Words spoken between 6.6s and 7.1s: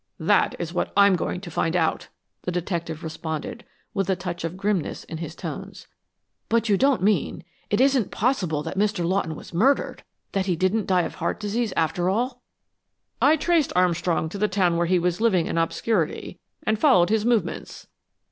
you don't